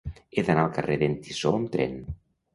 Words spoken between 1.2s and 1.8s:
Tissó amb